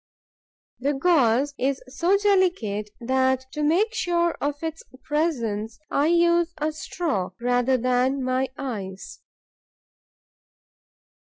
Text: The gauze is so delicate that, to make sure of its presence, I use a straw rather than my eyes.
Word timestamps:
The 0.79 0.95
gauze 0.95 1.53
is 1.59 1.79
so 1.87 2.17
delicate 2.17 2.89
that, 2.99 3.45
to 3.51 3.61
make 3.61 3.93
sure 3.93 4.31
of 4.41 4.55
its 4.63 4.81
presence, 5.03 5.77
I 5.91 6.07
use 6.07 6.55
a 6.57 6.71
straw 6.71 7.33
rather 7.39 7.77
than 7.77 8.23
my 8.23 8.47
eyes. 8.57 9.21